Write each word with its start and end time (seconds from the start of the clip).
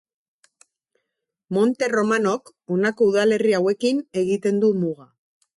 Monte 1.57 1.89
Romanok 1.93 2.51
honako 2.77 3.13
udalerri 3.13 3.57
hauekin 3.59 4.03
egiten 4.23 4.63
du 4.65 4.77
muga. 4.83 5.11